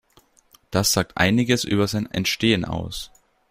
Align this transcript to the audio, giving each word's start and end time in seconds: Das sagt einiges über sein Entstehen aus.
Das 0.71 0.93
sagt 0.93 1.15
einiges 1.15 1.63
über 1.63 1.87
sein 1.87 2.09
Entstehen 2.09 2.65
aus. 2.65 3.11